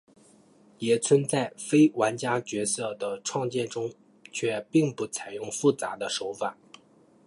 [0.79, 3.93] 野村在非玩家角色的创建中
[4.31, 6.57] 却并不采用复杂的手法。